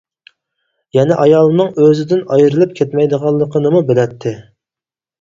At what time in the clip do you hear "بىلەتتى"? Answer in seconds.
3.95-4.37